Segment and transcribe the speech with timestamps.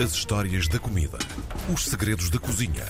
[0.00, 1.18] As histórias da comida.
[1.74, 2.86] Os segredos da cozinha.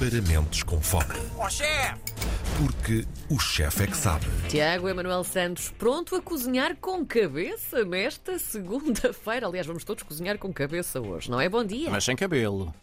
[0.00, 1.14] Para mentes com fome.
[1.38, 2.19] Ó chefe!
[2.60, 4.26] Porque o chefe é que sabe.
[4.50, 9.46] Tiago Emanuel Santos, pronto a cozinhar com cabeça nesta segunda-feira.
[9.46, 11.48] Aliás, vamos todos cozinhar com cabeça hoje, não é?
[11.48, 11.88] Bom dia.
[11.90, 12.74] Mas sem cabelo.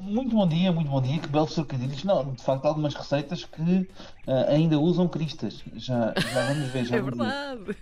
[0.00, 2.02] Muito bom dia, muito bom dia, que belos trocadilhos.
[2.02, 3.88] Não, de facto, algumas receitas que
[4.26, 5.62] ah, ainda usam cristas.
[5.76, 7.24] Já, já vamos ver, já É vamos ver.
[7.24, 7.76] verdade.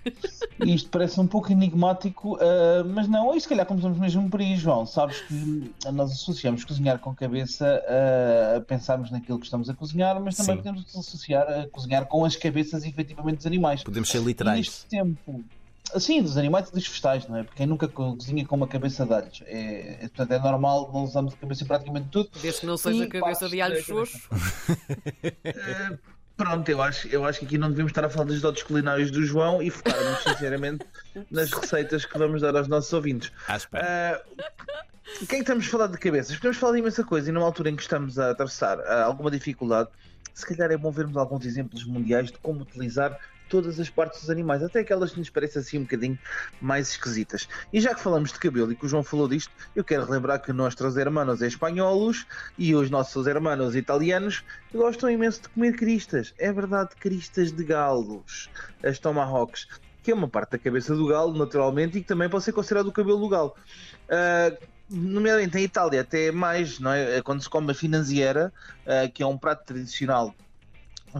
[0.66, 4.54] Isto parece um pouco enigmático, ah, mas não, e se calhar começamos mesmo por aí,
[4.56, 4.84] João.
[4.84, 10.20] Sabes que nós associamos cozinhar com cabeça ah, a pensarmos naquilo que estamos a cozinhar,
[10.20, 10.62] mas também Sim.
[10.62, 13.82] podemos associar a cozinhar com as cabeças efetivamente dos animais.
[13.82, 14.58] Podemos ser E literais.
[14.66, 15.44] neste tempo.
[15.98, 17.42] Sim, dos animais e dos vegetais, não é?
[17.44, 19.42] Porque quem nunca co- cozinha com uma cabeça de alhos.
[19.46, 22.28] É, é- portanto, é normal, não usamos a cabeça em praticamente tudo.
[22.42, 24.28] Desde que não seja E cabeça de alho da xoxo.
[25.44, 25.98] Eh,
[26.36, 29.10] Pronto, eu acho, eu acho que aqui não devemos estar a falar dos dotes culinários
[29.10, 30.84] do João e focarmos sinceramente
[31.30, 33.32] nas receitas que vamos dar aos nossos ouvintes.
[33.48, 33.86] À espera.
[33.86, 34.22] Eh,
[35.22, 36.36] o que é que estamos a falar de cabeças?
[36.36, 39.30] Podemos falar de imensa coisa e numa altura em que estamos a atravessar ah, alguma
[39.30, 39.88] dificuldade,
[40.36, 44.28] se calhar é bom vermos alguns exemplos mundiais de como utilizar todas as partes dos
[44.28, 46.18] animais, até aquelas que nos parecem assim um bocadinho
[46.60, 47.48] mais esquisitas.
[47.72, 50.42] E já que falamos de cabelo e que o João falou disto, eu quero relembrar
[50.42, 52.26] que nossos hermanos espanholos
[52.58, 56.34] e os nossos hermanos italianos gostam imenso de comer cristas.
[56.36, 58.50] É verdade, cristas de galos,
[58.84, 59.66] as tomahawks,
[60.02, 62.88] que é uma parte da cabeça do galo, naturalmente, e que também pode ser considerado
[62.88, 63.54] o cabelo do galo.
[64.10, 64.52] Ah,
[64.90, 67.20] nomeadamente em Itália, até mais, não é?
[67.22, 68.52] Quando se come a finanziera,
[68.86, 70.34] ah, que é um prato tradicional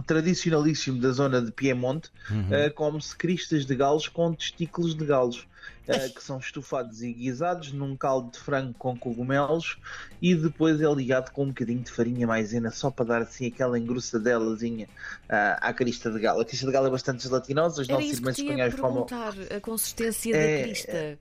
[0.05, 2.67] tradicionalíssimo da zona de Piemonte, Uhum.
[2.67, 5.47] uh, come-se cristas de galos com testículos de galos,
[5.87, 9.77] uh, que são estufados e guisados num caldo de frango com cogumelos
[10.21, 13.79] e depois é ligado com um bocadinho de farinha maisena só para dar assim aquela
[13.79, 16.41] engrossadelazinha uh, à crista de galo.
[16.41, 19.05] A crista de galo é bastante gelatinosa, os Era nossos irmãos espanhóis comem.
[19.05, 21.19] perguntar, a consistência da É, crista.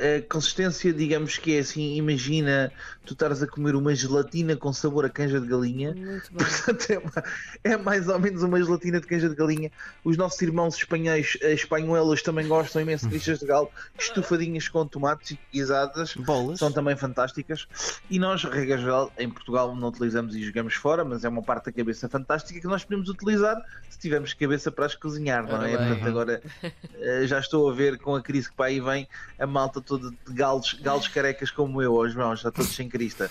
[0.00, 2.72] A, consistência, digamos que é assim, imagina
[3.04, 5.94] tu estares a comer uma gelatina com sabor a canja de galinha.
[6.32, 7.24] Portanto, é, ma-
[7.64, 9.70] é mais ou menos uma gelatina de canja de galinha.
[10.04, 14.86] Os nossos irmãos espanhóis, eh, espanholos, também gostam imenso de cristas de galo, estufadinhas com
[14.86, 16.14] tomates e guisadas.
[16.14, 16.58] Bolas.
[16.58, 17.66] São também fantásticas.
[18.08, 21.66] E nós, regra geral, em Portugal não utilizamos e jogamos fora, mas é uma parte
[21.66, 23.56] da cabeça fantástica que nós podemos utilizar
[23.88, 25.76] se tivermos cabeça para as cozinhar, não é?
[25.76, 26.42] Portanto, agora
[27.00, 29.08] eh, já estou a ver com a crise que para aí vem
[29.38, 33.28] a malta toda de galos, galos carecas como eu, aos mãos, já todos sem crista.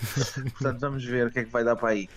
[0.52, 2.08] Portanto, vamos ver o que é que vai dar para aí.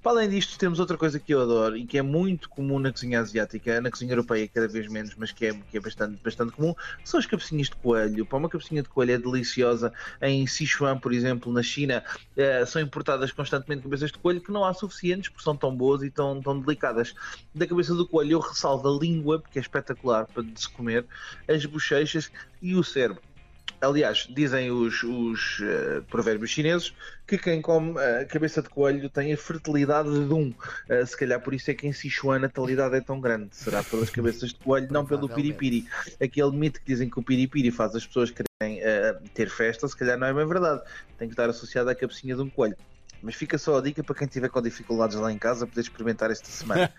[0.00, 2.92] Para além disto, temos outra coisa que eu adoro e que é muito comum na
[2.92, 6.52] cozinha asiática, na cozinha europeia cada vez menos, mas que é, que é bastante, bastante
[6.52, 6.72] comum,
[7.04, 8.24] são as cabecinhas de coelho.
[8.24, 9.92] Pá, uma cabecinha de coelho é deliciosa.
[10.22, 12.04] Em Sichuan, por exemplo, na China,
[12.36, 16.02] eh, são importadas constantemente cabeças de coelho que não há suficientes porque são tão boas
[16.04, 17.12] e tão, tão delicadas.
[17.52, 21.04] Da cabeça do coelho eu ressalvo a língua, porque é espetacular para se comer,
[21.48, 22.30] as bochechas
[22.62, 23.27] e o cérebro.
[23.80, 26.92] Aliás, dizem os, os eh, provérbios chineses
[27.26, 30.52] que quem come a cabeça de coelho tem a fertilidade de um.
[30.88, 33.50] Eh, se calhar por isso é que em Sichuan a natalidade é tão grande.
[33.52, 35.86] Será pelas cabeças de coelho, não pelo piripiri.
[36.20, 39.96] Aquele mito que dizem que o piripiri faz as pessoas quererem eh, ter festa, se
[39.96, 40.82] calhar não é bem verdade.
[41.16, 42.76] Tem que estar associado à cabecinha de um coelho.
[43.22, 46.32] Mas fica só a dica para quem tiver com dificuldades lá em casa poder experimentar
[46.32, 46.92] esta semana.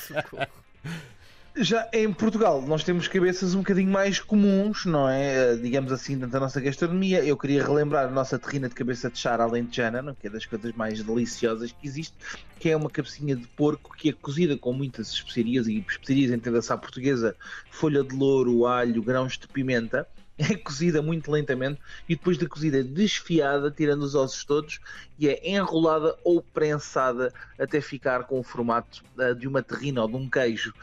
[0.00, 0.48] Socorro.
[1.56, 5.52] Já em Portugal, nós temos cabeças um bocadinho mais comuns, não é?
[5.52, 7.24] Eh, Digamos assim, dentro da nossa gastronomia.
[7.24, 10.16] Eu queria relembrar a nossa terrina de cabeça de char alentejana, não?
[10.16, 12.12] que é das coisas mais deliciosas que existe,
[12.58, 16.72] que é uma cabecinha de porco que é cozida com muitas especiarias, e especiarias entenda-se
[16.72, 17.36] à portuguesa,
[17.70, 20.08] folha de louro, alho, grãos de pimenta.
[20.36, 24.80] É cozida muito lentamente e depois da cozida é desfiada, tirando os ossos todos,
[25.16, 30.08] e é enrolada ou prensada até ficar com o formato ah, de uma terrina ou
[30.08, 30.74] de um queijo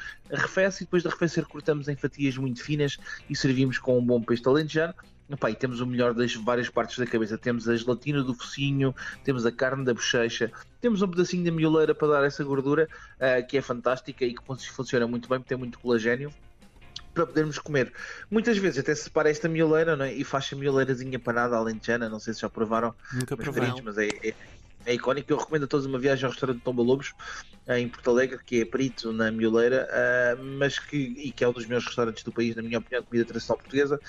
[0.68, 2.98] e depois de arrefecer cortamos em fatias muito finas
[3.30, 4.94] e servimos com um bom pesto alentejano.
[5.30, 7.38] Epá, e temos o melhor das várias partes da cabeça.
[7.38, 10.52] Temos a gelatina do focinho, temos a carne da bochecha,
[10.82, 14.44] temos um pedacinho da mioleira para dar essa gordura, ah, que é fantástica e que
[14.46, 16.34] fun- funciona muito bem, porque tem muito colagênio.
[17.14, 17.92] Para podermos comer.
[18.30, 20.14] Muitas vezes até se separa esta mioleira não é?
[20.14, 22.08] e faz a mioleirazinha panada alentejana.
[22.08, 24.34] Não sei se já provaram Nunca fritos, mas é, é,
[24.86, 25.32] é icónico.
[25.32, 27.14] Eu recomendo a todos uma viagem ao restaurante Tomba Lobos,
[27.68, 31.54] em Porto Alegre, que é perito na Mioleira, ah, mas que, e que é um
[31.54, 34.00] dos meus restaurantes do país, na minha opinião, de comida tradicional portuguesa,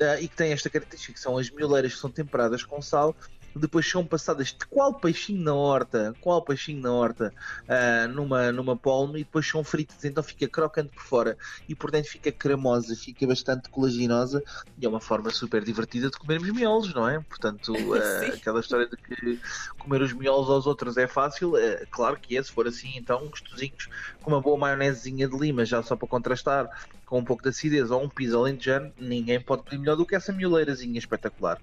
[0.00, 3.14] ah, e que tem esta característica, que são as mioleiras que são temperadas com sal,
[3.58, 7.32] depois são passadas de qual peixinho na horta, qual peixinho na horta,
[7.68, 11.38] ah, numa, numa polme, e depois são fritas, então fica crocante por fora
[11.68, 14.42] e por dentro fica cremosa, fica bastante colaginosa
[14.78, 17.20] e é uma forma super divertida de comermos miolos, não é?
[17.20, 19.40] Portanto, ah, aquela história de que
[19.78, 23.26] comer os miolos aos outros é fácil, é, claro que é, se for assim, então
[23.28, 23.88] gostosinhos,
[24.20, 26.68] com uma boa maionesezinha de lima, já só para contrastar,
[27.06, 30.14] com um pouco de acidez ou um piso alentejano, ninguém pode pedir melhor do que
[30.14, 31.58] essa mioleirazinha espetacular.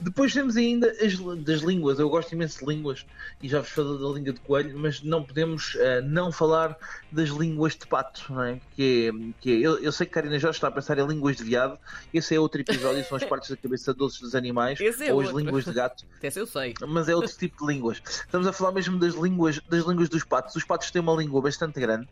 [0.00, 1.98] Depois temos ainda as das línguas.
[1.98, 3.06] Eu gosto imenso de línguas
[3.42, 6.76] e já vos falei da língua de coelho, mas não podemos uh, não falar
[7.10, 8.60] das línguas de pato, não é?
[8.74, 11.36] Que é, que é eu, eu, sei que Karina Jorge está a pensar em línguas
[11.36, 11.78] de viado.
[12.12, 15.30] Esse é outro episódio, são as partes da cabeça doces dos animais é ou outro.
[15.30, 16.04] as línguas de gato.
[16.22, 16.74] Esse eu sei.
[16.86, 18.02] Mas é outro tipo de línguas.
[18.04, 20.54] Estamos a falar mesmo das línguas, das línguas dos patos.
[20.56, 22.08] Os patos têm uma língua bastante grande.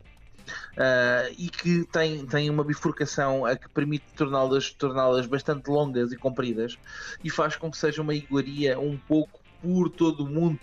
[0.73, 6.17] Uh, e que tem, tem uma bifurcação a que permite torná-las torná bastante longas e
[6.17, 6.77] compridas
[7.23, 10.59] e faz com que seja uma iguaria um pouco por todo o mundo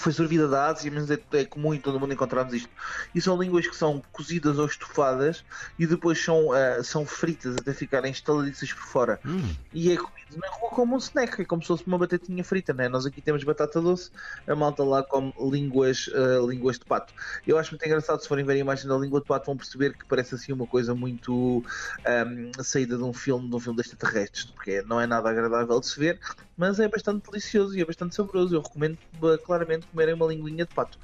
[0.00, 2.68] foi servida da Ásia, mas é, é, comum em todo o mundo encontrarmos isto.
[3.14, 5.44] E são línguas que são cozidas ou estufadas
[5.78, 9.20] e depois são, uh, são fritas até ficarem estaladiças por fora.
[9.24, 9.54] Hum.
[9.72, 12.72] E é comido na rua como um snack, é como se fosse uma batatinha frita,
[12.72, 12.88] né?
[12.88, 14.10] Nós aqui temos batata doce,
[14.46, 17.12] a malta lá come línguas, uh, línguas de pato.
[17.46, 19.96] Eu acho muito engraçado, se forem ver a imagem da língua de pato, vão perceber
[19.96, 23.88] que parece assim uma coisa muito um, saída de um filme, de um filme de
[23.88, 26.20] extraterrestres, porque não é nada agradável de se ver,
[26.56, 28.54] mas é bastante delicioso e é bastante saboroso.
[28.54, 28.98] Eu recomendo
[29.44, 30.98] claramente comerem uma linguinha de pato.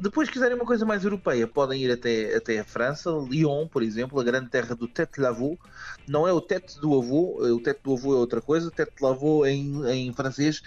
[0.00, 4.18] depois, quiserem uma coisa mais europeia, podem ir até, até a França, Lyon, por exemplo,
[4.18, 5.58] a grande terra do tete lavou.
[6.06, 9.46] Não é o tete do avô, o tete do avô é outra coisa, tete lavou
[9.46, 10.62] em, em francês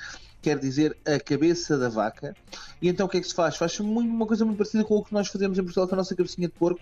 [0.45, 2.35] quer dizer a cabeça da vaca.
[2.79, 3.57] E então o que é que se faz?
[3.57, 6.15] Faz uma coisa muito parecida com o que nós fazemos em Portugal com a nossa
[6.15, 6.79] cabecinha de porco,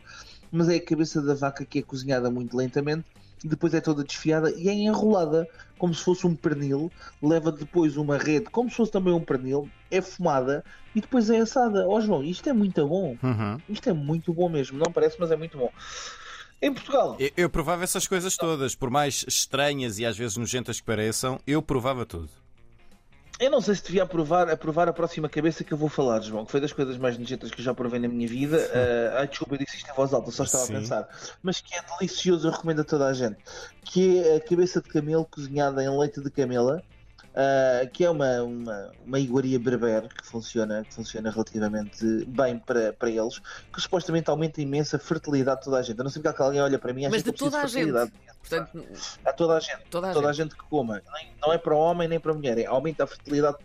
[0.51, 3.05] mas é a cabeça da vaca que é cozinhada muito lentamente
[3.43, 5.45] depois é toda desfiada e é enrolada
[5.77, 6.89] como se fosse um pernil,
[7.21, 10.63] leva depois uma rede como se fosse também um pernil, é fumada
[10.95, 11.85] e depois é assada.
[11.85, 13.17] Ó oh, João, isto é muito bom.
[13.21, 13.57] Uhum.
[13.67, 14.77] Isto é muito bom mesmo.
[14.77, 15.69] Não parece, mas é muito bom.
[16.61, 17.17] Em Portugal.
[17.19, 21.37] Eu, eu provava essas coisas todas, por mais estranhas e às vezes nojentas que pareçam,
[21.45, 22.29] eu provava tudo.
[23.39, 26.45] Eu não sei se devia aprovar, aprovar a próxima cabeça que eu vou falar, João,
[26.45, 28.57] que foi das coisas mais nojentas que eu já provei na minha vida.
[28.57, 30.75] Uh, ai, desculpa, eu disse isto em voz alta, só estava Sim.
[30.75, 31.09] a pensar.
[31.41, 33.37] Mas que é delicioso, eu recomendo a toda a gente.
[33.83, 36.83] Que é a cabeça de camelo cozinhada em leite de camela.
[37.33, 42.93] Uh, que é uma, uma, uma iguaria berber que funciona, que funciona relativamente bem para,
[42.93, 43.39] para eles,
[43.73, 45.97] que supostamente aumenta imensa fertilidade de toda a gente.
[45.97, 47.91] Eu não sei porque alguém olha para mim Mas de toda a gente.
[48.39, 48.85] Portanto,
[49.25, 50.41] a toda a gente, toda a, toda gente.
[50.41, 51.01] a gente que coma.
[51.41, 53.57] Não é para o homem nem para a mulher, é aumenta a fertilidade,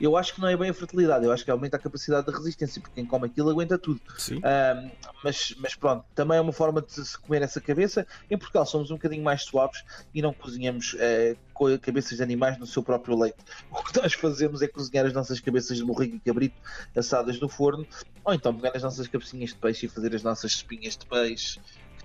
[0.00, 2.32] Eu acho que não é bem a fertilidade, eu acho que aumenta a capacidade de
[2.32, 4.00] resistência, porque quem come aquilo aguenta tudo.
[4.30, 4.90] Um,
[5.22, 8.06] mas, mas pronto, também é uma forma de se comer essa cabeça.
[8.30, 12.58] Em Portugal somos um bocadinho mais suaves e não cozinhamos uh, com cabeças de animais
[12.58, 13.38] no seu próprio leite.
[13.70, 16.56] O que nós fazemos é cozinhar as nossas cabeças de morrigo e cabrito
[16.96, 17.86] assadas no forno,
[18.24, 21.60] ou então pegar as nossas cabecinhas de peixe e fazer as nossas espinhas de peixe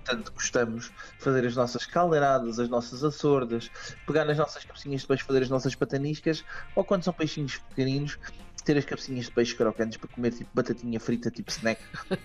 [0.06, 3.70] tanto gostamos, fazer as nossas caldeiradas, as nossas açordas,
[4.06, 6.44] pegar nas nossas cabecinhas de peixe, fazer as nossas pataniscas,
[6.74, 8.18] ou quando são peixinhos pequeninos,
[8.64, 11.80] ter as cabecinhas de peixe crocantes para comer tipo batatinha frita, tipo snack,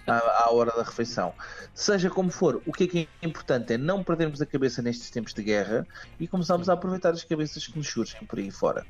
[0.08, 1.34] à, à, hora da refeição.
[1.74, 5.12] Seja como for, o que é que é importante é não perdermos a cabeça nestes
[5.12, 5.86] tempos de guerra
[6.20, 8.86] e começarmos a aproveitar as cabeças que nos surgem por aí fora.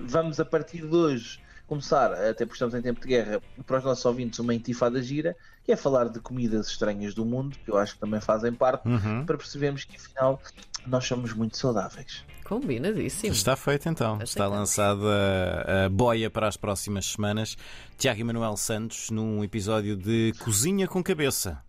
[0.00, 3.84] Vamos a partir de hoje começar, até porque estamos em tempo de guerra, para os
[3.84, 5.36] nossos ouvintes, uma intifada gira,
[5.68, 8.88] que é falar de comidas estranhas do mundo, que eu acho que também fazem parte,
[8.88, 9.26] uhum.
[9.26, 10.40] para percebermos que afinal
[10.86, 12.24] nós somos muito saudáveis.
[12.42, 13.34] Combinadíssimo.
[13.34, 14.18] Está feito então.
[14.22, 15.04] Está lançada
[15.84, 17.54] a boia para as próximas semanas.
[17.98, 21.62] Tiago Emanuel Santos num episódio de Cozinha com Cabeça.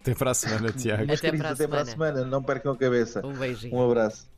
[0.00, 1.12] Até para a semana, Tiago.
[1.12, 2.24] Até, para a, até para a semana.
[2.24, 3.20] Não percam a cabeça.
[3.22, 3.74] Um beijinho.
[3.74, 4.26] Um abraço.